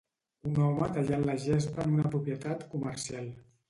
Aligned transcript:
Un 0.51 0.55
home 0.67 0.87
tallant 0.95 1.27
la 1.29 1.37
gespa 1.45 1.87
en 1.87 1.97
una 2.01 2.09
propietat 2.19 2.69
comercial. 2.77 3.35